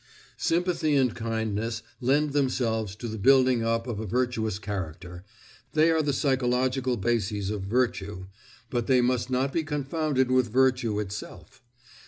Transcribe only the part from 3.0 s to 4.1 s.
the building up of a